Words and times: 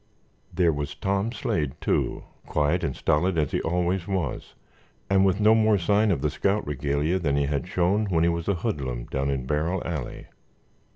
There 0.51 0.73
was 0.73 0.95
Tom 0.95 1.31
Slade, 1.31 1.79
too, 1.79 2.23
quiet 2.47 2.83
and 2.83 2.95
stolid 2.95 3.37
as 3.37 3.51
he 3.51 3.61
always 3.61 4.07
was 4.07 4.55
and 5.11 5.23
with 5.23 5.39
no 5.39 5.53
more 5.53 5.77
sign 5.77 6.09
of 6.09 6.23
the 6.23 6.31
scout 6.31 6.65
regalia 6.65 7.19
than 7.19 7.35
he 7.37 7.45
had 7.45 7.67
shown 7.67 8.07
when 8.07 8.23
he 8.23 8.29
was 8.31 8.47
a 8.47 8.55
hoodlum 8.55 9.05
down 9.05 9.29
in 9.29 9.45
Barrel 9.45 9.83
Alley. 9.85 10.25